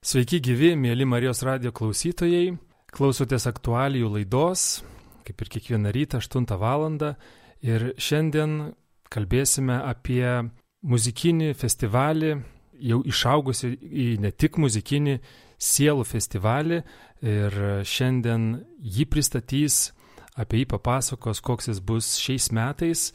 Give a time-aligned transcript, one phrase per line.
[0.00, 2.54] Sveiki gyvi, mėly Marijos radio klausytojai.
[2.88, 4.62] Klausotės aktualijų laidos,
[5.26, 6.86] kaip ir kiekvieną rytą 8 val.
[7.60, 8.54] Ir šiandien
[9.12, 10.24] kalbėsime apie
[10.88, 12.30] muzikinį festivalį,
[12.80, 15.18] jau išaugusi į ne tik muzikinį
[15.60, 16.78] sielų festivalį.
[17.20, 18.46] Ir šiandien
[18.80, 19.90] jį pristatys,
[20.32, 23.10] apie jį papasakos, koks jis bus šiais metais.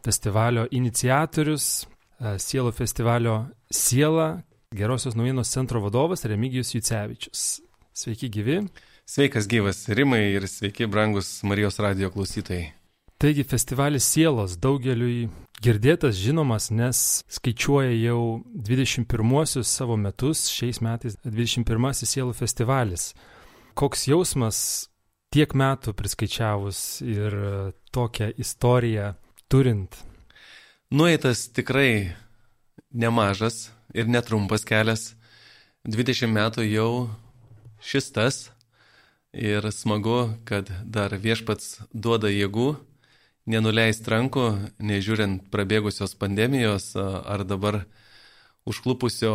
[0.00, 1.84] Festivalio iniciatorius,
[2.16, 3.36] sielų festivalio
[3.68, 4.30] siela,
[4.72, 7.60] Gerosios naujienos centro vadovas Remigijus Jucevičius.
[7.92, 8.68] Sveiki gyvi.
[9.04, 12.72] Sveikas gyvas Rimai ir sveiki brangus Marijos radio klausytojai.
[13.18, 15.28] Taigi festivalis Sielos daugeliui
[15.60, 23.12] girdėtas, žinomas, nes skaičiuoja jau 21 savo metus, šiais metais 21 Sielų festivalis.
[23.76, 24.62] Koks jausmas
[25.28, 27.36] tiek metų priskaičiavus ir
[27.92, 29.12] tokią istoriją
[29.52, 30.00] turint?
[30.88, 32.16] Nueitas tikrai
[32.92, 35.12] nemažas ir netrumpas kelias.
[35.88, 37.10] 20 metų jau
[37.82, 38.36] šis tas
[39.34, 42.76] ir smagu, kad dar viešpats duoda jėgų,
[43.50, 44.46] nenuleist rankų,
[44.78, 47.82] nežiūrint prabėgusios pandemijos ar dabar
[48.68, 49.34] užklupusio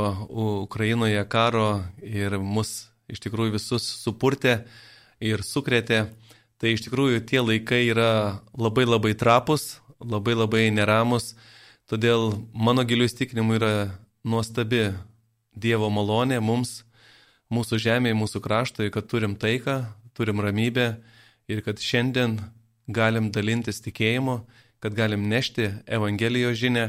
[0.64, 4.62] Ukrainoje karo ir mus iš tikrųjų visus supurtė
[5.20, 6.08] ir sukrėtė.
[6.58, 11.36] Tai iš tikrųjų tie laikai yra labai labai trapus, labai labai neramus,
[11.90, 13.74] todėl mano giliu įstikinimu yra
[14.28, 14.92] nuostabi
[15.58, 16.84] Dievo malonė mums,
[17.50, 19.80] mūsų žemėje, mūsų kraštui, kad turim taiką,
[20.14, 20.98] turim ramybę
[21.50, 22.38] ir kad šiandien
[22.88, 24.42] galim dalintis tikėjimu,
[24.84, 26.86] kad galim nešti Evangelijos žinę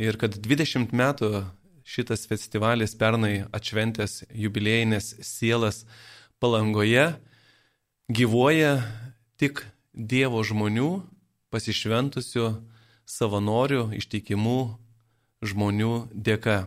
[0.00, 1.44] ir kad 20 metų
[1.86, 5.84] šitas festivalis pernai atšventęs jubiliejinės sielas
[6.42, 7.12] palangoje
[8.08, 8.80] gyvuoja
[9.40, 10.90] tik Dievo žmonių,
[11.48, 12.50] pasišventusių,
[13.08, 14.60] savanorių, ištikimų
[15.44, 16.66] žmonių dėka.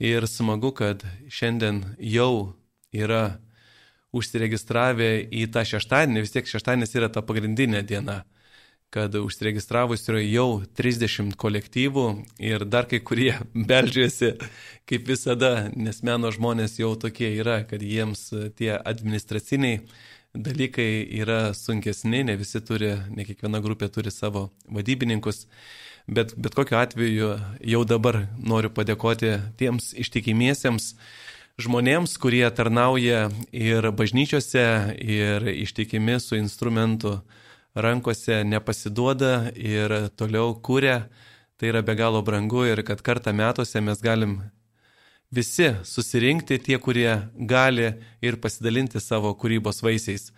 [0.00, 2.56] Ir smagu, kad šiandien jau
[2.92, 3.40] yra
[4.16, 8.22] užsiregistravę į tą šeštadienį, vis tiek šeštadienis yra ta pagrindinė diena,
[8.90, 12.06] kad užsiregistravus yra jau 30 kolektyvų
[12.42, 13.34] ir dar kai kurie
[13.70, 14.32] beldžiasi,
[14.90, 19.84] kaip visada, nes meno žmonės jau tokie yra, kad jiems tie administraciniai
[20.34, 25.46] dalykai yra sunkesni, ne visi turi, ne kiekviena grupė turi savo vadybininkus.
[26.10, 27.34] Bet, bet kokiu atveju
[27.70, 30.88] jau dabar noriu padėkoti tiems ištikimiesiems
[31.62, 34.64] žmonėms, kurie tarnauja ir bažnyčiose,
[34.98, 37.20] ir ištikimi su instrumentu
[37.78, 41.04] rankose nepasiduoda ir toliau kūrė.
[41.60, 44.40] Tai yra be galo brangu ir kad kartą metuose mes galim
[45.30, 50.32] visi susirinkti tie, kurie gali ir pasidalinti savo kūrybos vaisiais.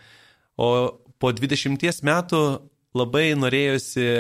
[0.61, 2.43] O po 20 metų
[2.93, 4.11] labai norėjosi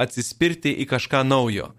[0.00, 1.72] atsispirti į kažką naujo.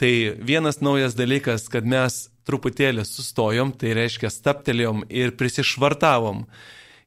[0.00, 0.12] Tai
[0.42, 6.44] vienas naujas dalykas, kad mes truputėlį sustojom, tai reiškia staptelėjom ir prisišvartavom.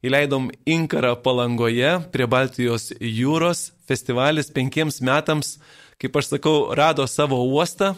[0.06, 5.56] Įleidom inkarą palangoje prie Baltijos jūros, festivalis penkiems metams,
[5.98, 7.96] kaip aš sakau, rado savo uostą,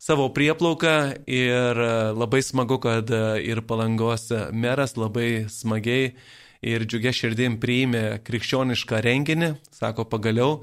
[0.00, 0.94] savo prieplauką
[1.28, 1.80] ir
[2.16, 3.10] labai smagu, kad
[3.42, 6.14] ir palangos meras labai smagiai
[6.62, 10.60] ir džiugia širdim priėmė krikščionišką renginį, sako pagaliau,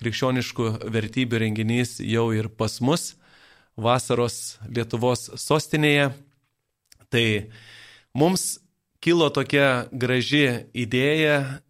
[0.00, 3.14] krikščioniškų vertybių renginys jau ir pas mus
[3.76, 6.10] vasaros Lietuvos sostinėje.
[7.10, 7.26] Tai
[8.14, 8.58] mums
[9.04, 11.62] kilo tokia graži idėja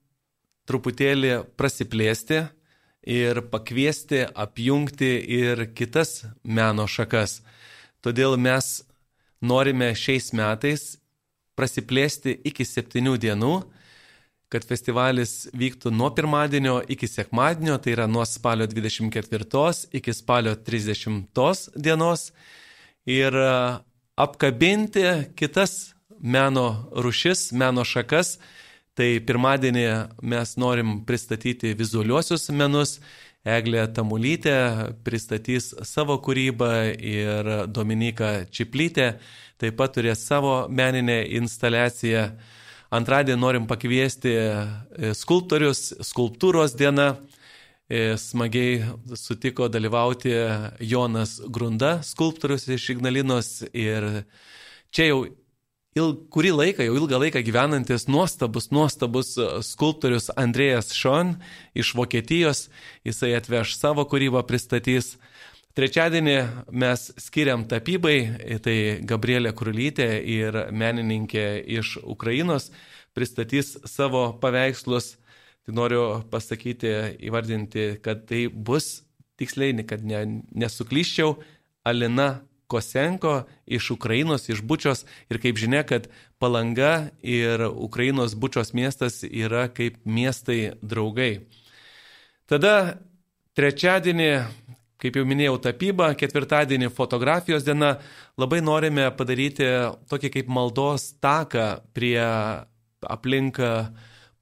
[0.69, 2.45] truputėlį prasiplėsti
[3.05, 7.43] ir pakviesti, apjungti ir kitas meno šakas.
[8.01, 8.85] Todėl mes
[9.45, 10.95] norime šiais metais
[11.57, 13.55] prasiplėsti iki septynių dienų
[14.55, 21.75] kad festivalis vyktų nuo pirmadienio iki sekmadienio, tai yra nuo spalio 24 iki spalio 30
[21.75, 22.29] dienos
[23.07, 23.51] ir e,
[24.17, 28.39] apkabinti kitas meno rušis, meno šakas.
[28.95, 29.87] Tai pirmadienį
[30.23, 33.01] mes norim pristatyti vizualiuosius menus,
[33.45, 34.55] Eglė Tamulytė
[35.05, 39.19] pristatys savo kūrybą ir Dominika Čiplytė
[39.61, 42.29] taip pat turės savo meninę instaliaciją.
[42.95, 47.15] Antradienį norim pakviesti e, skulptorius, skulptūros diena.
[47.85, 48.79] E, smagiai
[49.21, 50.31] sutiko dalyvauti
[50.81, 54.07] Jonas Grunda, skulptorius iš Ignalinos ir
[54.89, 55.19] čia jau
[55.99, 59.35] il, kurį laiką, jau ilgą laiką gyvenantis nuostabus, nuostabus
[59.69, 61.37] skulptorius Andrėjas Šon
[61.77, 62.69] iš Vokietijos,
[63.07, 65.15] jisai atveš savo kūrybą, pristatys.
[65.75, 66.35] Trečiadienį
[66.71, 68.19] mes skiriam tapybai,
[68.63, 71.47] tai Gabrielė Krulytė ir menininkė
[71.81, 72.69] iš Ukrainos
[73.15, 75.17] pristatys savo paveikslus.
[75.67, 76.93] Tai noriu pasakyti,
[77.27, 79.01] įvardinti, kad tai bus
[79.41, 80.21] tiksliai, kad ne,
[80.55, 81.39] nesuklyščiau,
[81.85, 86.07] Alina Kosenko iš Ukrainos, iš Bučios ir kaip žinia, kad
[86.39, 91.49] Palanga ir Ukrainos Bučios miestas yra kaip miestai draugai.
[92.47, 93.01] Tada
[93.59, 94.31] trečiadienį,
[95.03, 97.99] kaip jau minėjau, tapyba, ketvirtadienį fotografijos diena,
[98.41, 99.67] labai norime padaryti
[100.11, 102.19] tokį kaip maldos taką prie
[103.05, 103.71] aplinką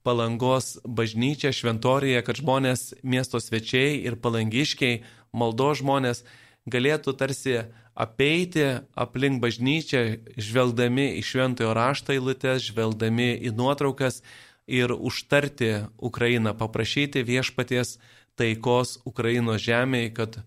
[0.03, 5.01] palangos bažnyčią šventorėje, kad žmonės, miesto svečiai ir palangiškiai,
[5.31, 6.23] maldo žmonės
[6.69, 7.57] galėtų tarsi
[7.93, 8.65] apeiti
[8.95, 10.03] aplink bažnyčią,
[10.39, 14.21] žvelgdami į šventojo rašto eilutes, žvelgdami į nuotraukas
[14.67, 17.97] ir užtarti Ukrainą, paprašyti viešpaties
[18.39, 20.37] taikos Ukrainos žemėje, kad,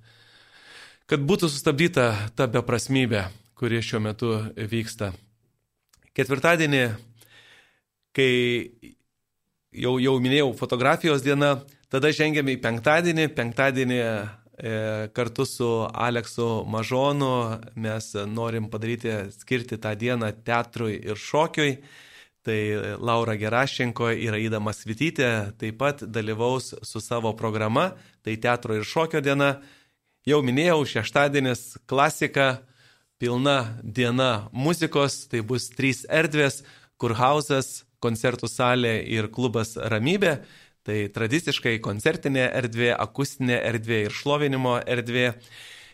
[1.11, 5.13] kad būtų sustabdyta ta beprasmybė, kuri šiuo metu vyksta.
[6.17, 6.85] Ketvirtadienį,
[8.17, 8.31] kai
[9.77, 11.59] jau, jau minėjau fotografijos diena,
[11.93, 13.29] tada žengėme į penktadienį.
[13.37, 14.17] Penktadienį e,
[15.17, 21.77] kartu su Aleksu Mažonu mes norim padaryti, skirti tą dieną teatrui ir šokiui.
[22.47, 27.89] Tai Laura Gerašenko ir Aida Masvitytė taip pat dalyvaus su savo programa,
[28.23, 29.57] tai teatro ir šokio diena.
[30.27, 32.61] Jau minėjau, šeštadienis klasika,
[33.19, 36.61] pilna diena muzikos, tai bus trys erdvės,
[37.03, 40.39] kurhausas, koncertų salė ir klubas Ramybė.
[40.87, 45.33] Tai tradiciškai koncertinė erdvė, akustinė erdvė ir šlovinimo erdvė.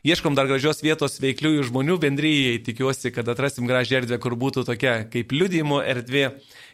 [0.02, 4.96] Ieškom dar gražios vietos veikliųjų žmonių bendryjai, tikiuosi, kad atrasim gražią erdvę, kur būtų tokia
[5.06, 6.24] kaip liudymo erdvė.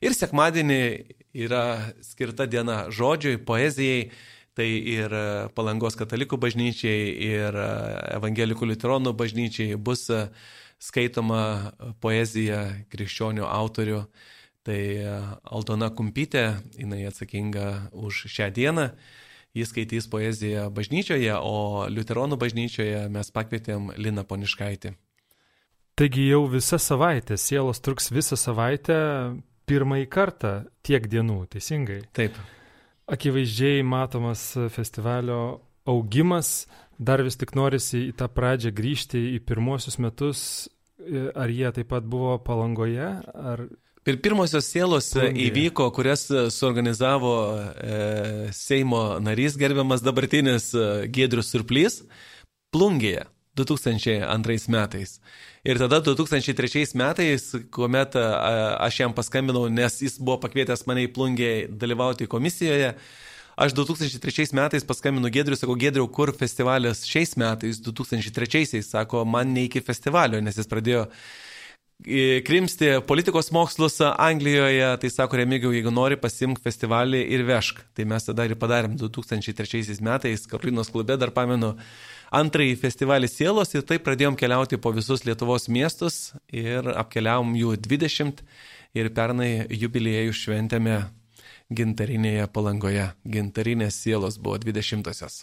[0.01, 0.79] Ir sekmadienį
[1.37, 4.09] yra skirta diena žodžiui, poezijai,
[4.57, 5.13] tai ir
[5.53, 7.61] Palangos katalikų bažnyčiai, ir
[8.17, 10.09] Evangelikų liuteronų bažnyčiai bus
[10.81, 11.45] skaitoma
[12.01, 14.03] poezija krikščionių autorių.
[14.65, 14.83] Tai
[15.45, 16.49] Aldona Kumpytė,
[16.81, 18.89] jinai atsakinga už šią dieną
[19.59, 24.95] jis skaitys poeziją bažnyčioje, o Luteronų bažnyčioje mes pakvietėm Liną Poniškaitį.
[25.99, 28.99] Taigi jau visą savaitę, sielos truks visą savaitę,
[29.69, 30.53] pirmąjį kartą
[30.87, 32.05] tiek dienų, teisingai?
[32.15, 32.39] Taip.
[33.09, 35.41] Akivaizdžiai matomas festivalio
[35.89, 36.69] augimas,
[36.99, 40.41] dar vis tik norisi į tą pradžią grįžti į pirmosius metus,
[41.35, 43.65] ar jie taip pat buvo palangoje, ar
[44.09, 45.49] Ir pirmosios sielos e, Plungėje.
[45.51, 47.97] įvyko, kurias e, suorganizavo e,
[48.57, 51.99] Seimo narys gerbiamas dabartinis e, Gedrius Surplys
[52.73, 53.27] Plungėje
[53.61, 55.19] 2002 metais.
[55.67, 61.51] Ir tada 2003 metais, kuomet aš jam paskambinau, nes jis buvo pakvietęs mane į Plungę
[61.69, 62.95] dalyvauti komisijoje,
[63.61, 69.67] aš 2003 metais paskambinu Gedriu, sakau, Gedriu, kur festivalis šiais metais, 2003, sako, man ne
[69.67, 71.09] iki festivalio, nes jis pradėjo
[72.47, 77.83] krimsti politikos mokslus Anglijoje, tai sako Remigiau, jeigu nori, pasimk festivalį ir vešk.
[77.95, 81.75] Tai mes tada ir padarėm 2003 metais, Karolinos klube dar pamenu
[82.31, 88.45] antrąjį festivalį Sielos ir taip pradėjom keliauti po visus Lietuvos miestus ir apkeliavom jų 20
[88.95, 91.01] ir pernai jubiliejų šventėme
[91.69, 93.11] gintarinėje palangoje.
[93.27, 95.43] Gintarinės sielos buvo 20-osios.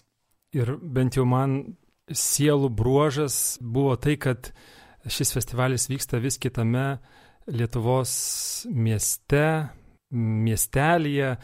[0.56, 1.76] Ir bent jau man
[2.08, 4.54] sielų bruožas buvo tai, kad
[5.08, 6.98] šis festivalis vyksta vis kitame
[7.46, 8.12] Lietuvos
[8.74, 9.70] mieste,
[10.16, 11.36] miestelėje,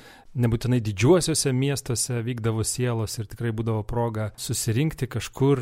[0.42, 5.62] nebūtinai didžiuosiuose miestuose vykdavo sielos ir tikrai būdavo proga susirinkti kažkur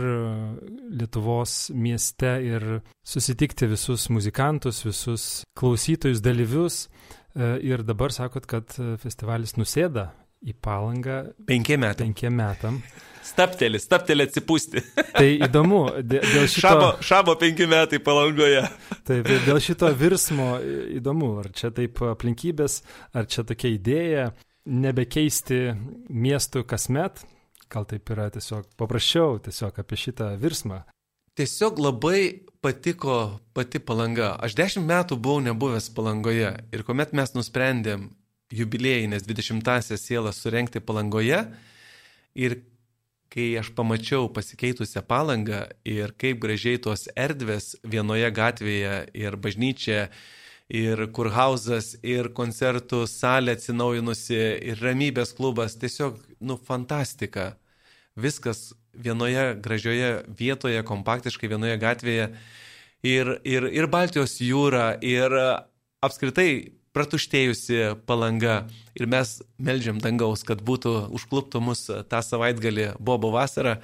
[1.01, 2.68] Lietuvos mieste ir
[3.04, 5.28] susitikti visus muzikantus, visus
[5.60, 6.85] klausytojus, dalyvius.
[7.35, 10.09] Ir dabar sakot, kad festivalis nusėda
[10.46, 11.22] į palangą.
[11.48, 12.10] Penkiem metam.
[12.10, 12.81] Penkiem metam.
[13.30, 14.84] Staptelį, staptelį atsipūsti.
[15.14, 16.64] Tai įdomu, dėl šito...
[16.64, 18.64] Šabo, šabo penki metai palangoje.
[19.08, 20.56] Taip, dėl šito virsmo
[20.98, 22.80] įdomu, ar čia taip aplinkybės,
[23.14, 24.30] ar čia tokia idėja
[24.69, 25.60] nebekeisti
[26.10, 27.22] miestų kasmet,
[27.69, 30.84] gal taip yra tiesiog paprasčiau, tiesiog apie šitą virsmą.
[31.38, 32.22] Tiesiog labai
[32.64, 34.34] patiko pati palanga.
[34.44, 38.10] Aš dešimt metų buvau nebuvęs palangoje ir kuomet mes nusprendėm
[38.54, 41.44] jubiliejinės 20-asias sielas surenkti palangoje
[42.36, 42.60] ir
[43.30, 50.08] kai aš pamačiau pasikeitusią palangą ir kaip gražiai tos erdvės vienoje gatvėje ir bažnyčia,
[50.70, 54.40] ir kurhausas, ir koncertų salė atsinaujinusi,
[54.72, 57.54] ir ramybės klubas, tiesiog, nu, fantastika.
[58.20, 62.32] Viskas vienoje gražioje vietoje, kompaktiškai vienoje gatvėje.
[63.06, 65.34] Ir, ir, ir Baltijos jūra, ir
[66.04, 68.64] apskritai pratuštėjusi palanga
[68.98, 73.78] ir mes melžiam dangaus, kad būtų užkluptų mus tą savaitgalį Bobo vasarą,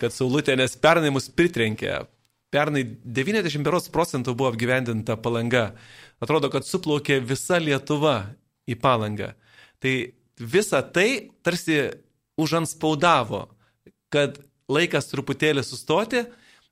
[0.00, 2.02] kad Saulutė, nes pernai mus pritrenkė.
[2.52, 5.70] Pernai 90 procentų buvo apgyvendinta palanga.
[6.20, 8.34] Atrodo, kad suplaukė visa Lietuva
[8.68, 9.32] į palangą.
[9.80, 9.94] Tai
[10.36, 11.78] visa tai tarsi
[12.40, 13.46] užanspaudavo,
[14.12, 14.36] kad
[14.72, 16.26] laikas truputėlį sustoti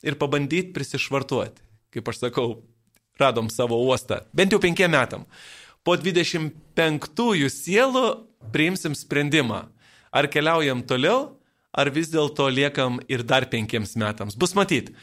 [0.05, 1.65] ir pabandyti prisišvartuoti.
[1.91, 2.61] Kaip aš sakau,
[3.21, 4.23] radom savo uostą.
[4.37, 5.27] Bent jau penkiem metam.
[5.87, 8.07] Po 25 sielų
[8.53, 9.65] priimsim sprendimą.
[10.11, 11.37] Ar keliaujam toliau,
[11.73, 14.37] ar vis dėlto liekam ir dar penkiems metams.
[14.37, 14.95] Bus matyti.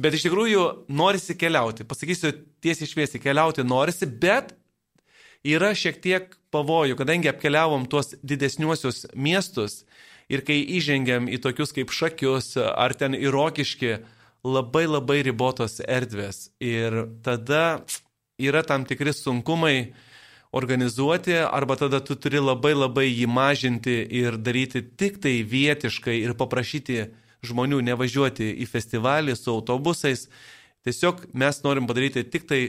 [0.00, 1.86] Bet iš tikrųjų norisi keliauti.
[1.86, 2.32] Pasakysiu
[2.64, 4.56] tiesiai šviesiai, keliauti norisi, bet
[5.46, 9.84] yra šiek tiek pavojų, kadangi apkeliavom tuos didesniuosius miestus
[10.32, 13.98] ir kai įžengiam į tokius kaip šakius ar ten įrokiški,
[14.44, 16.48] labai labai ribotos erdvės.
[16.58, 17.84] Ir tada
[18.40, 19.94] yra tam tikri sunkumai
[20.54, 26.36] organizuoti, arba tada tu turi labai labai jį mažinti ir daryti tik tai vietiškai ir
[26.38, 27.08] paprašyti
[27.44, 30.28] žmonių nevažiuoti į festivalį su autobusais.
[30.86, 32.60] Tiesiog mes norim padaryti tik tai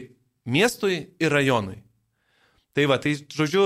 [0.44, 1.78] miestui ir rajonui.
[2.76, 3.64] Tai va, tai žodžiu,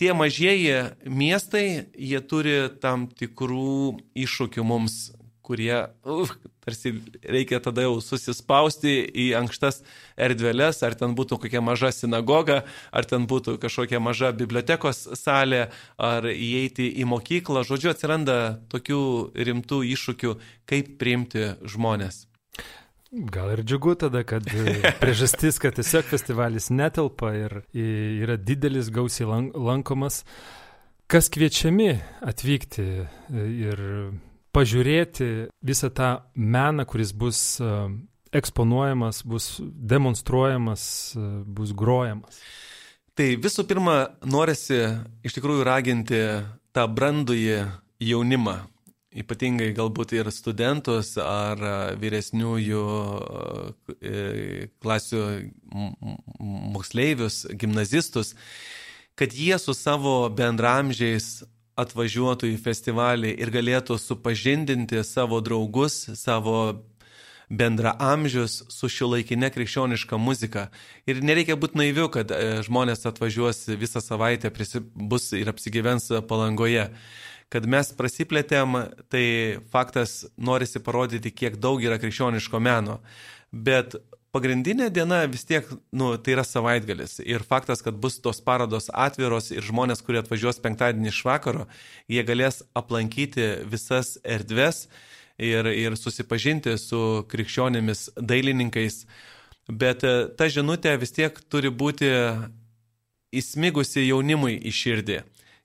[0.00, 5.74] tie mažieji miestai, jie turi tam tikrų iššūkių mums, kurie,
[6.08, 6.32] uf,
[6.64, 9.82] tarsi reikia tada jau susispausti į ankštas
[10.16, 15.66] erdveles, ar ten būtų kokia maža sinagoga, ar ten būtų kažkokia maža bibliotekos salė,
[16.00, 17.66] ar įeiti į mokyklą.
[17.68, 18.38] Žodžiu, atsiranda
[18.72, 19.02] tokių
[19.36, 20.36] rimtų iššūkių,
[20.70, 22.24] kaip priimti žmonės.
[23.14, 24.48] Gal ir džiugu tada, kad
[25.02, 30.24] priežastis, kad tiesiog festivalis netelpa ir yra didelis, gausiai lankomas.
[31.06, 31.92] Kas kviečiami
[32.24, 32.84] atvykti
[33.36, 33.82] ir
[34.54, 35.30] pažiūrėti
[35.64, 37.70] visą tą meną, kuris bus e,
[38.34, 40.84] eksponuojamas, bus demonstruojamas,
[41.16, 42.38] e, bus grojamas?
[43.14, 43.96] Tai visų pirma,
[44.26, 44.80] norisi
[45.22, 46.20] iš tikrųjų raginti
[46.74, 47.60] tą brandųjį
[48.02, 48.56] jaunimą,
[49.14, 51.60] ypatingai galbūt ir studentus ar
[52.02, 52.84] vyresniųjų
[54.02, 55.22] e, klasių
[56.74, 58.34] moksleivius, gimnazistus,
[59.14, 61.44] kad jie su savo bendramžiais
[61.80, 66.84] atvažiuotų į festivalį ir galėtų supažindinti savo draugus, savo
[67.50, 70.68] bendra amžius su šiuolaikinė krikščioniška muzika.
[71.06, 74.52] Ir nereikia būti naiviu, kad e, žmonės atvažiuos visą savaitę,
[74.94, 76.88] bus ir apsigyvens palangoje.
[77.52, 78.78] Kad mes prasiplėtėm,
[79.12, 79.24] tai
[79.70, 82.98] faktas norisi parodyti, kiek daug yra krikščioniško meno.
[83.52, 83.94] Bet
[84.34, 87.20] pagrindinė diena vis tiek, nu, tai yra savaitgalis.
[87.22, 91.68] Ir faktas, kad bus tos parodos atviros ir žmonės, kurie atvažiuos penktadienį iš vakaro,
[92.10, 94.88] jie galės aplankyti visas erdves
[95.38, 99.04] ir, ir susipažinti su krikščionėmis dailininkais.
[99.70, 102.10] Bet e, ta žinutė vis tiek turi būti
[103.34, 105.22] įsmigusi jaunimui į širdį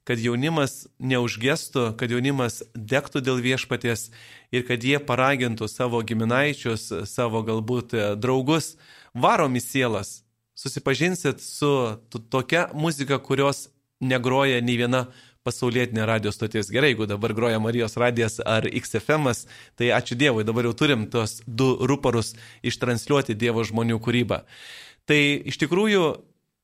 [0.09, 4.07] kad jaunimas neužgestų, kad jaunimas dektų dėl viešpaties
[4.49, 8.71] ir kad jie paragintų savo giminaičius, savo galbūt e, draugus,
[9.13, 10.23] varom į sielas.
[10.57, 11.69] Susipažinsit su
[12.09, 13.67] tokia muzika, kurios
[14.01, 15.05] negroja nei viena
[15.45, 16.71] pasaulietinė radio stotis.
[16.73, 19.29] Gerai, jeigu dabar groja Marijos radijas ar XFM,
[19.77, 22.33] tai ačiū Dievui, dabar jau turim tos du ruporus
[22.65, 24.41] ištransliuoti Dievo žmonių kūrybą.
[25.05, 26.03] Tai iš tikrųjų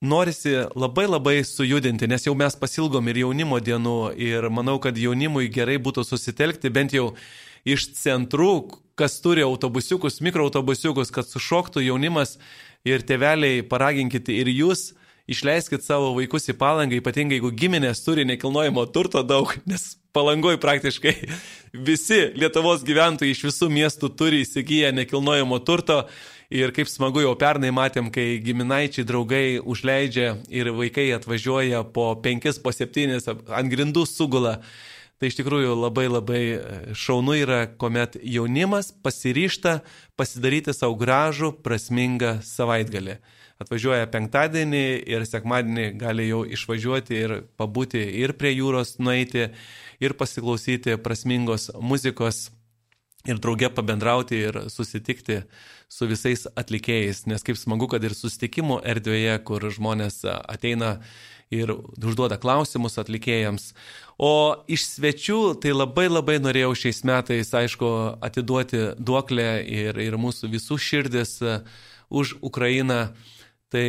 [0.06, 5.50] norisi labai labai sujudinti, nes jau mes pasilgom ir jaunimo dienų ir manau, kad jaunimui
[5.54, 7.10] gerai būtų susitelkti bent jau
[7.66, 8.54] iš centrų,
[8.96, 12.38] kas turi autobusiukus, mikroautobusiukus, kad sušoktų jaunimas
[12.88, 14.94] ir teveliai paraginkite ir jūs.
[15.26, 21.16] Išleiskit savo vaikus į palangą, ypatingai jeigu giminės turi nekilnojamo turto daug, nes palangoj praktiškai
[21.90, 26.06] visi Lietuvos gyventojai iš visų miestų turi įsigiję nekilnojamo turto
[26.54, 32.60] Ir kaip smagu jau pernai matėm, kai giminaičiai draugai užleidžia ir vaikai atvažiuoja po penkis,
[32.62, 34.60] po septynis, ant grindų sugula.
[35.18, 36.60] Tai iš tikrųjų labai labai e,
[36.94, 39.80] šaunu yra, kuomet jaunimas pasiryšta
[40.20, 43.16] pasidaryti savo gražų, prasmingą savaitgalį.
[43.64, 49.48] Atvažiuoja penktadienį ir sekmadienį gali jau išvažiuoti ir pabūti ir prie jūros nueiti
[50.00, 52.50] ir pasiklausyti prasmingos muzikos
[53.26, 55.42] ir drauge pabendrauti ir susitikti
[55.90, 61.00] su visais atlikėjais, nes kaip smagu, kad ir susitikimų erdvėje, kur žmonės ateina
[61.54, 63.72] ir užduoda klausimus atlikėjams.
[64.18, 67.90] O iš svečių tai labai labai norėjau šiais metais, aišku,
[68.26, 71.38] atiduoti duoklę ir, ir mūsų visų širdis
[72.10, 73.10] už Ukrainą.
[73.74, 73.86] Tai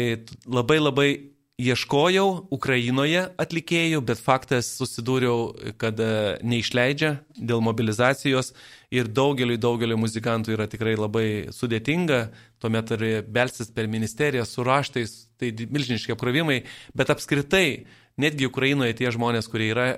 [0.49, 1.11] labai labai
[1.57, 8.53] ieškojau Ukrainoje atlikėjų, bet faktas susidūriau, kad e, neišleidžia dėl mobilizacijos
[8.93, 12.27] ir daugeliu, daugeliu muzikantų yra tikrai labai sudėtinga,
[12.61, 16.61] tuomet turi belsis per ministeriją su raštais, tai milžiniški apkrovimai,
[16.97, 17.87] bet apskritai,
[18.21, 19.89] netgi Ukrainoje tie žmonės, kurie yra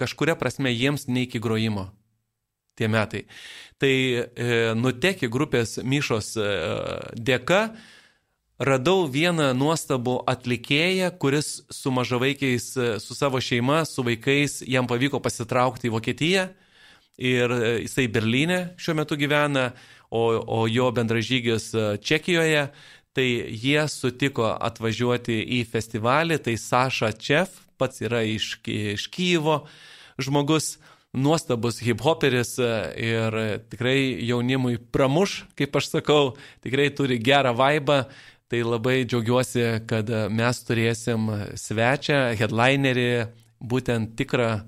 [0.00, 1.92] kažkuria prasme jiems ne iki grojimo
[2.74, 3.22] tie metai.
[3.78, 6.54] Tai e, nuteki grupės Myšos e,
[7.14, 7.68] dėka,
[8.58, 12.68] radau vieną nuostabų atlikėją, kuris su mažavaikiais,
[13.02, 16.46] su savo šeima, su vaikais, jam pavyko pasitraukti į Vokietiją.
[17.14, 19.68] Ir e, jisai Berlyne šiuo metu gyvena,
[20.10, 21.70] o, o jo bendražygis
[22.02, 22.68] Čekijoje,
[23.14, 29.62] tai jie sutiko atvažiuoti į festivalį, tai Saša Čef, pats yra iš, iš Kyjivo
[30.18, 30.76] žmogus,
[31.14, 33.36] nuostabus hip-hoperis ir
[33.70, 36.34] tikrai jaunimui pramuš, kaip aš sakau,
[36.66, 38.04] tikrai turi gerą vaibą.
[38.54, 41.24] Tai labai džiaugiuosi, kad mes turėsim
[41.58, 43.06] svečią, headlinerį,
[43.58, 44.60] būtent tikrą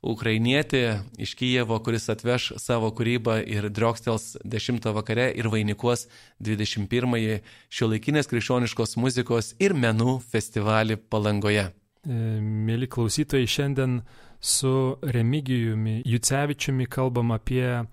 [0.00, 0.80] ukrainietį
[1.20, 6.06] iš Kijevo, kuris atveš savo kūrybą ir driokstels 10 vakare ir vainikuos
[6.48, 7.36] 21-ąjį
[7.68, 11.66] šiuolaikinės krikščioniškos muzikos ir menų festivalį Palangoje.
[11.68, 13.98] E, mėly klausytojai, šiandien
[14.40, 17.84] su Remigijumi Jucevičiumi kalbam apie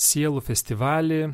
[0.00, 1.24] Sielų festivalį,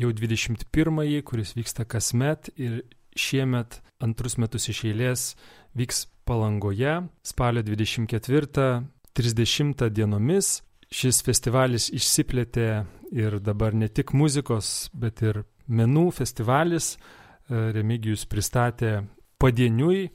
[0.00, 2.82] jau 21-ąjį, kuris vyksta kasmet ir
[3.14, 5.32] šiemet antrus metus iš eilės
[5.78, 8.68] vyks Palangoje spalio 24
[9.14, 10.56] 30 dienomis
[10.94, 12.68] šis festivalis išsiplėtė
[13.14, 16.94] ir dabar ne tik muzikos, bet ir menų festivalis.
[16.94, 19.04] E, Remigijus pristatė
[19.42, 20.10] padieniui e,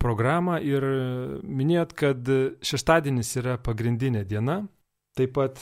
[0.00, 0.86] programą ir
[1.42, 2.32] minėjot, kad
[2.64, 4.62] šeštadienis yra pagrindinė diena.
[5.18, 5.60] Taip pat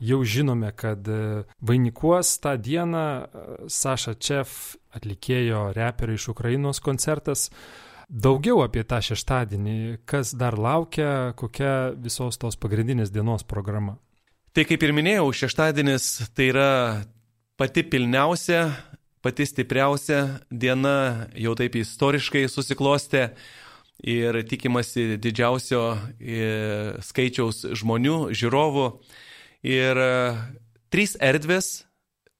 [0.00, 3.04] jau žinome, kad e, vainikuos tą dieną
[3.68, 4.56] Saša Čef
[4.96, 7.50] atlikėjo reperio iš Ukrainos koncertas
[8.10, 13.96] daugiau apie tą šeštadienį, kas dar laukia, kokia visos tos pagrindinės dienos programa.
[14.50, 16.70] Tai kaip ir minėjau, šeštadienis tai yra
[17.60, 18.64] pati pilniausia,
[19.22, 23.28] pati stipriausia diena, jau taip istoriškai susiklostė
[24.10, 25.84] ir tikimasi didžiausio
[26.18, 26.44] e,
[27.04, 28.86] skaičiaus žmonių, žiūrovų.
[29.66, 30.10] Ir e,
[30.90, 31.72] trys erdvės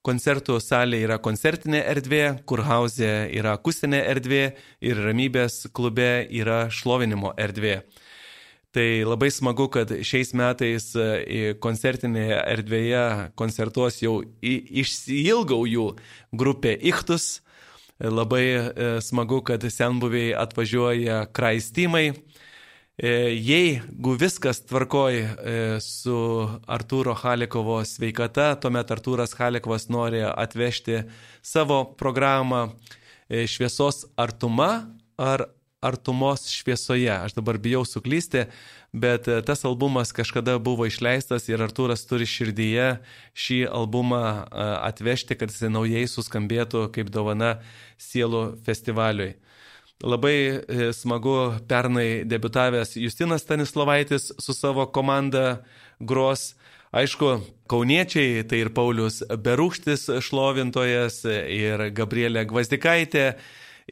[0.00, 4.45] Koncertų salė yra koncertinė erdvė, kurhauzė yra akustinė erdvė
[4.81, 7.83] ir ramybės klube yra šlovinimo erdvė.
[8.73, 13.05] Tai labai smagu, kad šiais metais e, koncertinėje erdvėje
[13.37, 15.87] koncertuos jau išsilgau jų
[16.33, 17.43] grupė Ichtus.
[18.00, 22.15] Labai e, smagu, kad senbuviai atvažiuoja kraistimai.
[23.00, 25.28] E, jeigu viskas tvarkoj e,
[25.80, 26.17] su
[26.69, 30.99] Artūro Halikovo sveikata, tuomet Artūras Halikovas nori atvežti
[31.41, 34.69] savo programą e, šviesos artuma
[35.17, 35.47] ar
[35.80, 37.08] artumos šviesoje.
[37.15, 38.50] Aš dabar bijau suklysti,
[38.93, 42.99] bet tas albumas kažkada buvo išleistas ir Artūras turi širdyje
[43.32, 44.45] šį albumą
[44.84, 47.63] atvežti, kad jis naujai suskambėtų kaip dovana
[47.97, 49.39] sielų festivaliui.
[50.00, 51.34] Labai e, smagu
[51.69, 55.60] pernai debitavęs Justinas Stanislavaitis su savo komanda
[56.00, 56.54] gros.
[56.91, 57.36] Aišku,
[57.71, 63.26] kauniečiai, tai ir Paulius Berūkštis šlovintojas, ir Gabrielė Gvazdikaitė,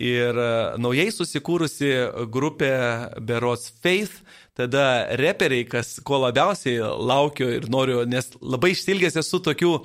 [0.01, 0.49] ir e,
[0.81, 1.93] naujai susikūrusi
[2.33, 2.73] grupė
[3.21, 4.23] Berots Faith,
[4.57, 9.77] tada reperiai, kas ko labiausiai laukiu ir noriu, nes labai išsilgęs esu tokių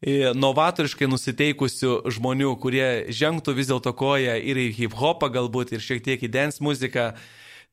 [0.00, 6.00] novatoriškai nusiteikusių žmonių, kurie žengtų vis dėlto koją ir į hip hopą galbūt, ir šiek
[6.04, 7.12] tiek į dance muziką.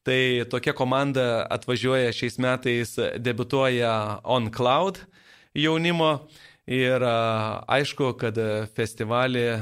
[0.08, 5.02] Tai tokia komanda atvažiuoja šiais metais, debituoja On Cloud
[5.56, 6.28] jaunimo.
[6.68, 8.36] Ir aišku, kad
[8.76, 9.60] festivalį e,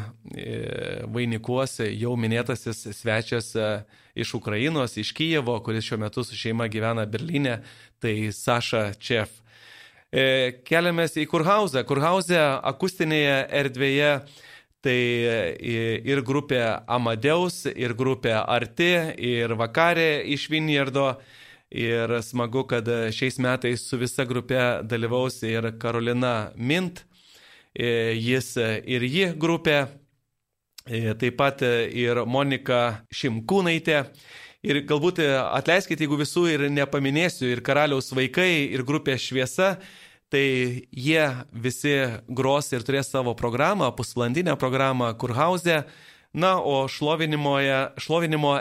[1.06, 3.52] vainikuos jau minėtasis svečias
[4.18, 7.60] iš Ukrainos, iš Kijevo, kuris šiuo metu su šeima gyvena Berlyne,
[8.02, 9.45] tai Saša Čef.
[10.14, 11.82] E, keliamės į Kurhauzą.
[11.88, 12.38] Kurhauzė
[12.70, 14.12] akustinėje erdvėje
[14.86, 21.16] tai e, ir grupė Amadeus, ir grupė Arti, ir Vakarė iš Vinjardo.
[21.76, 27.02] Ir smagu, kad šiais metais su visa grupė dalyvaus ir Karolina Mint,
[27.74, 29.80] e, jis ir ji grupė,
[30.86, 34.06] taip pat ir Monika Šimkūnaitė.
[34.66, 39.76] Ir galbūt atleiskite, jeigu visų ir nepaminėsiu, ir karaliaus vaikai, ir grupė šviesa,
[40.34, 41.94] tai jie visi
[42.26, 45.84] gros ir turės savo programą, pusvalandinę programą Kurhauze.
[46.36, 47.54] Na, o šlovinimo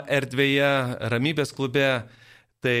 [0.05, 0.69] erdvėje,
[1.11, 1.89] ramybės klube,
[2.63, 2.77] tai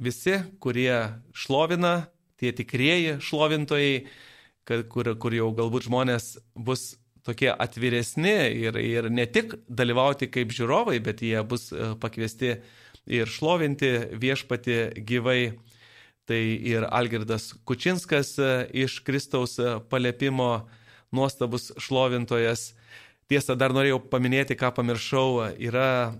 [0.00, 2.06] visi, kurie šlovina,
[2.40, 4.06] tie tikrieji šlovintojai,
[4.88, 6.92] kur, kur jau galbūt žmonės bus
[7.26, 12.56] tokie atviresni ir, ir ne tik dalyvauti kaip žiūrovai, bet jie bus e, pakviesti
[13.06, 15.54] ir šlovinti viešpati gyvai
[16.26, 18.52] tai ir Algirdas Kučinskas e,
[18.84, 20.52] iš Kristaus e, palėpimo
[21.14, 22.72] nuostabus šlovintojas.
[23.30, 26.12] Tiesa, dar norėjau paminėti, ką pamiršau, yra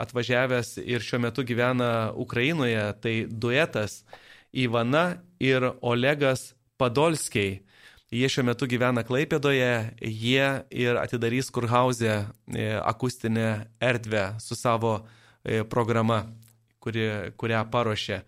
[0.00, 4.04] atvažiavęs ir šiuo metu gyvena Ukrainoje, tai duetas
[4.54, 7.58] Ivana ir Olegas Padolskiai.
[8.14, 12.20] Jie šiuo metu gyvena Klaipėdoje, jie ir atidarys Kurhauzę
[12.86, 15.00] akustinę erdvę su savo
[15.72, 16.20] programa,
[16.78, 18.20] kuri, kurią paruošė.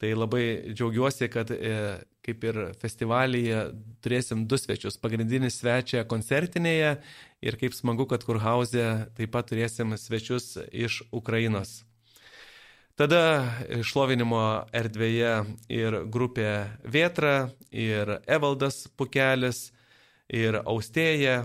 [0.00, 1.76] Tai labai džiaugiuosi, kad e,
[2.26, 3.60] kaip ir festivalyje
[4.02, 4.98] turėsim du svečius.
[4.98, 6.96] Pagrindinį svečią koncertinėje
[7.44, 11.84] ir kaip smagu, kad Kurhauze taip pat turėsim svečius iš Ukrainos.
[12.98, 13.22] Tada
[13.86, 15.34] šlovinimo erdvėje
[15.72, 16.50] ir grupė
[16.84, 19.70] Vietra, ir Evaldas Pukelis,
[20.28, 21.44] ir Austėja.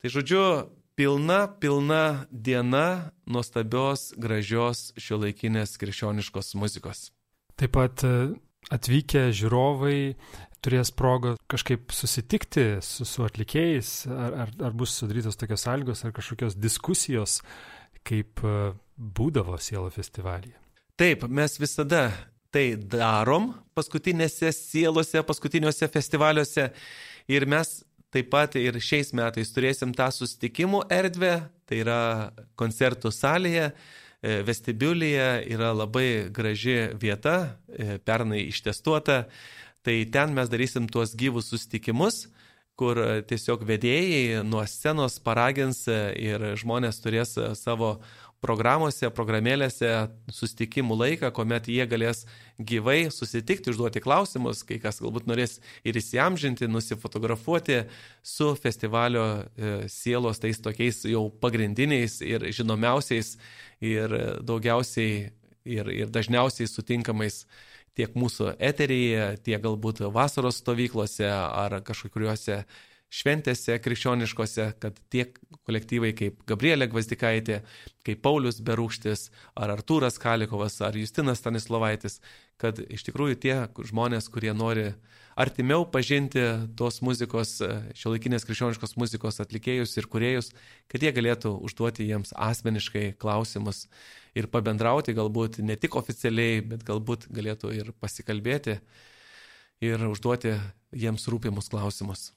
[0.00, 0.44] Tai žodžiu,
[1.00, 7.08] pilna, pilna diena nuostabios, gražios šiuolaikinės krikščioniškos muzikos.
[7.60, 8.12] Taip pat e,
[8.72, 10.14] atvykę žiūrovai
[10.64, 16.16] turės progą kažkaip susitikti su, su atlikėjais, ar, ar, ar bus sudarytos tokios sąlygos, ar
[16.16, 17.40] kažkokios diskusijos,
[18.04, 18.56] kaip e,
[18.96, 20.59] būdavo sielo festivalyje.
[21.00, 22.10] Taip, mes visada
[22.52, 26.66] tai darom paskutinėse sielose, paskutiniuose festivaliuose.
[27.32, 27.70] Ir mes
[28.12, 31.32] taip pat ir šiais metais turėsim tą susitikimų erdvę,
[31.64, 32.02] tai yra
[32.60, 39.22] koncertų salėje, e, vestibiulyje yra labai graži vieta, e, pernai ištestuota,
[39.80, 42.26] tai ten mes darysim tuos gyvus susitikimus
[42.80, 42.96] kur
[43.28, 47.98] tiesiog vedėjai nuo scenos paragins ir žmonės turės savo
[48.40, 49.90] programuose, programėlėse
[50.32, 52.24] sustikimų laiką, kuomet jie galės
[52.56, 57.82] gyvai susitikti, užduoti klausimus, kai kas galbūt norės ir įsiamžinti, nusifotografuoti
[58.24, 63.36] su festivalio e, sielos tais tokiais jau pagrindiniais ir žinomiausiais
[63.84, 65.30] ir daugiausiai
[65.64, 67.44] ir, ir dažniausiai sutinkamais
[67.98, 72.62] tiek mūsų eteryje, tiek galbūt vasaros stovyklose ar kažkokiuose
[73.10, 75.34] šventėse krikščioniškose, kad tiek
[75.66, 77.60] kolektyvai kaip Gabrielė Gvazdikaitė,
[78.06, 82.20] kaip Paulius Berūkštis, ar Artūras Kalikovas, ar Justinas Stanislavaitis,
[82.60, 83.56] kad iš tikrųjų tie
[83.90, 84.92] žmonės, kurie nori
[85.40, 86.44] artimiau pažinti
[86.78, 87.58] tos muzikos,
[87.98, 90.54] šiuolaikinės krikščioniškos muzikos atlikėjus ir kuriejus,
[90.90, 93.88] kad jie galėtų užduoti jiems asmeniškai klausimus
[94.38, 98.78] ir pabendrauti, galbūt ne tik oficialiai, bet galbūt galėtų ir pasikalbėti
[99.82, 100.60] ir užduoti
[100.94, 102.30] jiems rūpimus klausimus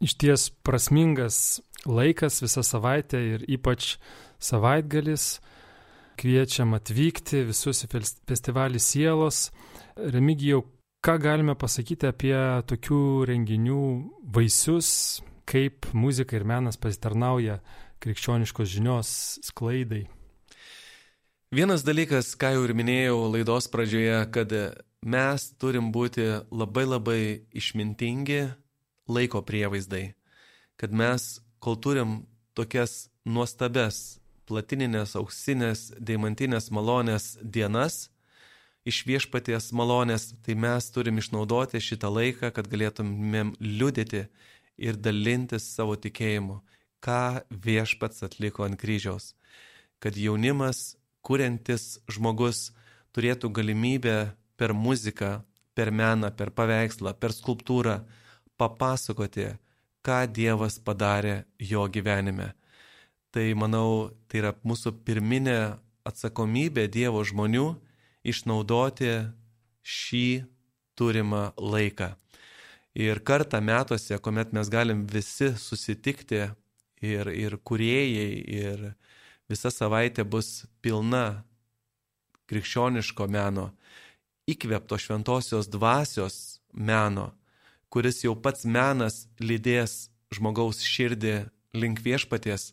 [0.00, 3.96] iš ties prasmingas laikas visą savaitę ir ypač
[4.38, 5.38] savaitgalis.
[6.18, 7.92] Kviečiam atvykti visus į
[8.26, 9.52] festivalį sielos.
[9.94, 10.64] Remigijau,
[10.98, 12.34] ką galime pasakyti apie
[12.66, 13.82] tokių renginių
[14.34, 17.60] vaisius, kaip muzika ir menas pasitarnauja
[18.02, 19.10] krikščioniškos žinios
[19.46, 20.08] sklaidai?
[21.54, 24.52] Vienas dalykas, ką jau ir minėjau laidos pradžioje, kad
[25.06, 27.20] mes turim būti labai labai
[27.56, 28.42] išmintingi
[29.08, 30.12] laiko prievaizdai,
[30.76, 32.20] kad mes, kol turim
[32.54, 34.18] tokias nuostabes,
[34.48, 38.08] platininės, auksinės, deimantinės malonės dienas,
[38.88, 44.26] iš viešpaties malonės, tai mes turim išnaudoti šitą laiką, kad galėtumėm liudyti
[44.78, 46.60] ir dalintis savo tikėjimu,
[47.04, 49.34] ką viešpats atliko ant kryžiaus.
[49.98, 52.70] Kad jaunimas, kuriantis žmogus,
[53.12, 54.18] turėtų galimybę
[54.56, 55.42] per muziką,
[55.74, 58.00] per meną, per paveikslą, per skulptūrą
[58.58, 59.52] papasakoti,
[60.04, 62.52] ką Dievas padarė jo gyvenime.
[63.34, 65.58] Tai manau, tai yra mūsų pirminė
[66.08, 67.66] atsakomybė Dievo žmonių
[68.28, 69.12] išnaudoti
[69.84, 70.28] šį
[70.98, 72.14] turimą laiką.
[72.98, 76.48] Ir kartą metuose, kuomet mes galim visi susitikti
[77.04, 78.88] ir, ir kuriejai, ir
[79.48, 81.44] visa savaitė bus pilna
[82.48, 83.68] krikščioniško meno,
[84.48, 87.30] įkvėpto šventosios dvasios meno,
[87.88, 91.48] kuris jau pats menas lydės žmogaus širdį
[91.78, 92.72] link viešpaties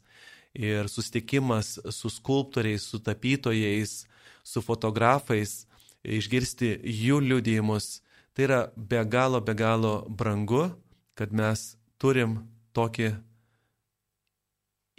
[0.55, 4.05] ir susitikimas su skulptoriais, su tapytojais,
[4.43, 5.65] su fotografais,
[6.03, 7.99] išgirsti jų liudijimus.
[8.35, 10.69] Tai yra be galo, be galo brangu,
[11.15, 12.41] kad mes turim
[12.75, 13.13] tokį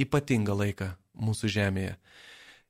[0.01, 1.97] ypatingą laiką mūsų žemėje.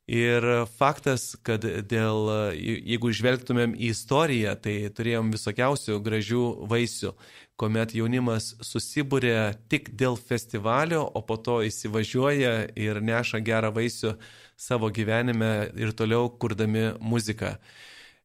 [0.07, 0.45] Ir
[0.79, 7.11] faktas, kad dėl, jeigu žvelgtumėm į istoriją, tai turėjom visokiausių gražių vaisių,
[7.59, 14.14] kuomet jaunimas susibūrė tik dėl festivalio, o po to įsivažiuoja ir neša gerą vaisių
[14.55, 17.57] savo gyvenime ir toliau kurdami muziką.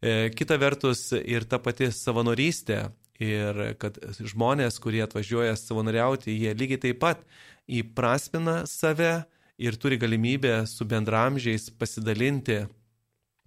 [0.02, 2.92] E, kita vertus ir ta pati savanorystė
[3.22, 7.26] ir kad žmonės, kurie atvažiuoja savanoriauti, jie lygiai taip pat
[7.66, 9.24] įprasmina save,
[9.62, 12.64] ir turi galimybę su bendramžiais pasidalinti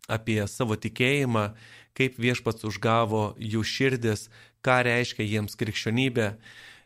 [0.08, 1.48] apie savo tikėjimą,
[1.96, 4.28] kaip viešpats užgavo jų širdis,
[4.64, 6.28] ką reiškia jiems krikščionybė.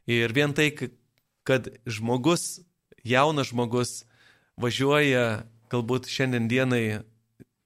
[0.09, 0.71] Ir vien tai,
[1.45, 2.61] kad žmogus,
[3.05, 4.03] jaunas žmogus,
[4.61, 6.85] važiuoja galbūt šiandien dienai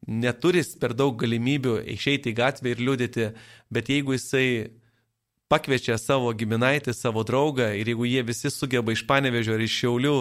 [0.07, 3.29] neturis per daug galimybių išeiti į gatvę ir liudyti,
[3.71, 4.73] bet jeigu jisai
[5.53, 10.17] pakviečia savo giminaitį, savo draugą ir jeigu jie visi sugeba iš panevežio ar iš šiaulių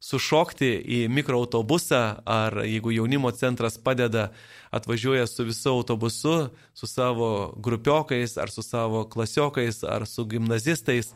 [0.00, 4.28] sušokti į mikroautobusą ar jeigu jaunimo centras padeda,
[4.70, 6.36] atvažiuoja su visu autobusu,
[6.74, 11.14] su savo grupiokais ar su savo klasiokais ar su gimnazistais.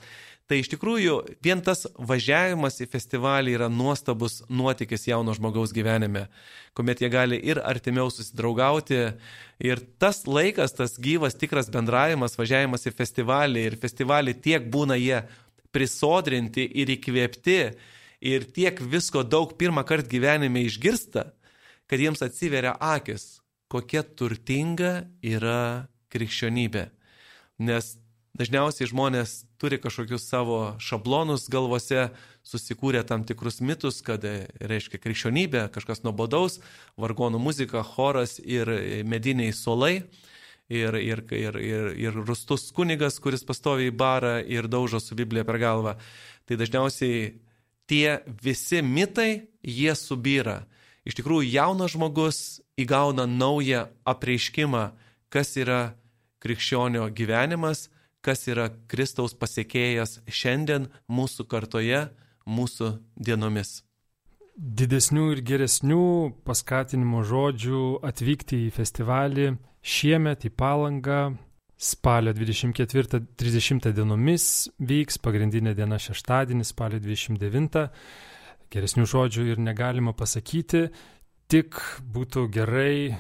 [0.51, 6.27] Tai iš tikrųjų vien tas važiavimas į festivalį yra nuostabus nuotykis jauno žmogaus gyvenime,
[6.75, 8.99] kuomet jie gali ir artimiau susidraugauti.
[9.63, 15.23] Ir tas laikas, tas gyvas, tikras bendravimas, važiavimas į festivalį ir festivalį tiek būna jie
[15.73, 17.59] prisodrinti ir įkvėpti
[18.23, 21.33] ir tiek visko daug pirmą kartą gyvenime išgirsta,
[21.91, 26.87] kad jiems atsiveria akis, kokia turtinga yra krikščionybė.
[27.67, 27.97] Nes
[28.39, 32.11] dažniausiai žmonės turi kažkokius savo šablonus galvose,
[32.47, 36.61] susikūrė tam tikrus mitus, kad e, reiškia krikščionybė, kažkas nuobodaus,
[37.01, 38.71] vargonų muzika, choras ir
[39.09, 39.95] mediniai solai
[40.73, 45.45] ir, ir, ir, ir, ir rustus kunigas, kuris pastovi į barą ir daužo su Biblija
[45.49, 45.97] per galvą.
[46.49, 47.33] Tai dažniausiai
[47.91, 50.63] tie visi mitai, jie subyra.
[51.07, 52.39] Iš tikrųjų, jaunas žmogus
[52.79, 54.85] įgauna naują apreiškimą,
[55.33, 55.95] kas yra
[56.43, 57.89] krikščionio gyvenimas,
[58.23, 62.05] kas yra Kristaus pasiekėjas šiandien mūsų kartoje,
[62.47, 63.83] mūsų dienomis.
[64.53, 66.07] Didesnių ir geresnių
[66.47, 69.47] paskatinimo žodžių atvykti į festivalį
[69.83, 71.33] Šiemet į Palangą
[71.83, 74.45] spalio 24-30 dienomis
[74.79, 77.83] vyks pagrindinė diena šeštadienis, spalio 29.
[78.73, 80.87] Geresnių žodžių ir negalima pasakyti,
[81.51, 81.81] tik
[82.15, 83.19] būtų gerai,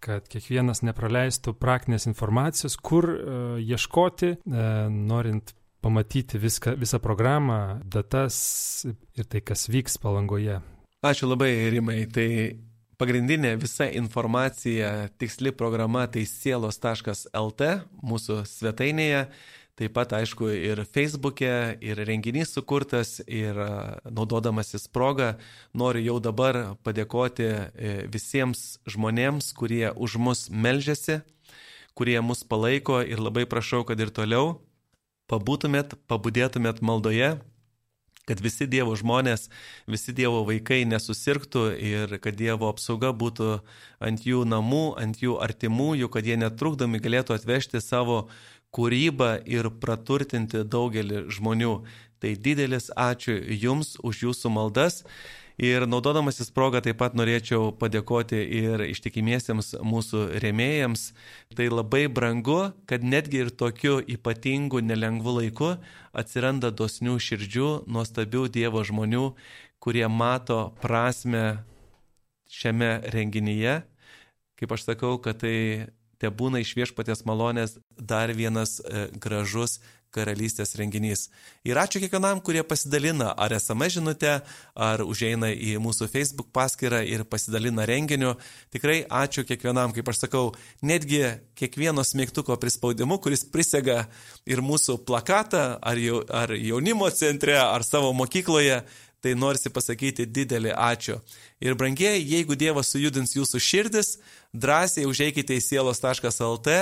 [0.00, 5.52] kad kiekvienas nepraleistų praktinės informacijos, kur uh, ieškoti, uh, norint
[5.84, 8.38] pamatyti viską, visą programą, datas
[8.86, 10.60] ir tai, kas vyks palangoje.
[11.06, 12.00] Ačiū labai, Rimai.
[12.10, 12.28] Tai
[12.96, 17.66] Pagrindinė visa informacija, tiksli programa tai sielos.lt
[18.00, 19.26] mūsų svetainėje.
[19.76, 23.58] Taip pat, aišku, ir Facebook'e, ir renginys sukurtas, ir
[24.08, 25.34] naudodamasis progą
[25.76, 31.18] noriu jau dabar padėkoti e, visiems žmonėms, kurie už mus melžiasi,
[31.92, 34.54] kurie mus palaiko ir labai prašau, kad ir toliau
[35.28, 37.34] pabūtumėt, pabudėtumėt maldoje,
[38.26, 39.46] kad visi Dievo žmonės,
[39.86, 43.60] visi Dievo vaikai nesusirgtų ir kad Dievo apsauga būtų
[44.02, 48.26] ant jų namų, ant jų artimųjų, kad jie netrukdomi galėtų atvežti savo
[48.74, 51.78] kūrybą ir praturtinti daugelį žmonių.
[52.20, 55.02] Tai didelis ačiū Jums už Jūsų maldas
[55.56, 61.06] Ir naudodamasis progą taip pat norėčiau padėkoti ir ištikimiesiems mūsų rėmėjams.
[61.56, 65.70] Tai labai brangu, kad netgi ir tokiu ypatingu, nelengvu laiku
[66.12, 69.30] atsiranda dosnių širdžių, nuostabių Dievo žmonių,
[69.80, 71.62] kurie mato prasme
[72.52, 73.80] šiame renginyje.
[74.60, 75.88] Kaip aš sakau, kad tai
[76.20, 79.80] te būna iš viešpatės malonės dar vienas e, gražus
[80.14, 81.26] karalystės renginys.
[81.66, 84.34] Ir ačiū kiekvienam, kurie pasidalina ar SMS žinutę,
[84.74, 88.34] ar užeina į mūsų Facebook paskyrą ir pasidalina renginiu.
[88.74, 90.44] Tikrai ačiū kiekvienam, kaip aš sakau,
[90.82, 91.22] netgi
[91.58, 94.04] kiekvieno smėgtuko prispaudimu, kuris prisega
[94.48, 98.82] ir mūsų plakatą, ar, jau, ar jaunimo centre, ar savo mokykloje
[99.26, 101.18] tai norisi pasakyti didelį ačiū.
[101.58, 104.12] Ir brangiai, jeigu Dievas sujudins jūsų širdis,
[104.54, 106.76] drąsiai užeikite į sielos.lt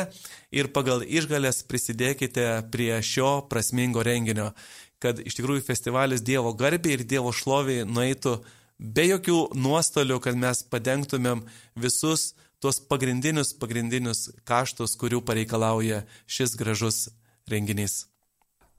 [0.53, 4.53] ir pagal išgalės prisidėkite prie šio prasmingo renginio,
[5.01, 8.39] kad iš tikrųjų festivalis Dievo garbė ir Dievo šloviai nueitų
[8.79, 11.47] be jokių nuostolių, kad mes padengtumėm
[11.81, 17.07] visus tuos pagrindinius, pagrindinius kaštus, kurių pareikalauja šis gražus
[17.49, 18.05] renginys.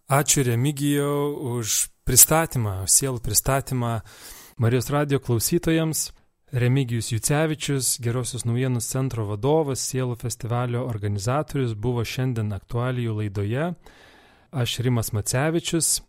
[0.05, 4.03] Ačiū Remigijau už pristatymą, sielų pristatymą
[4.61, 6.11] Marijos radio klausytojams.
[6.53, 13.71] Remigijus Jucevičius, Gerosios naujienų centro vadovas, sielų festivalio organizatorius, buvo šiandien aktualijų laidoje.
[14.53, 16.03] Aš Rimas Macevičius